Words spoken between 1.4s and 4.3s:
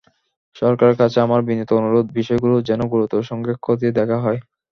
বিনীত অনুরোধ বিষয়গুলো যেন গুরুত্বের সঙ্গে খতিয়ে দেখা